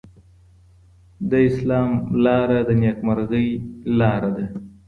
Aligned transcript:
د 1.29 1.31
اسلام 1.49 1.89
لاره 2.23 2.59
د 2.67 2.69
نېکمرغۍ 2.81 3.47
لاره 3.99 4.29
ده. 4.37 4.45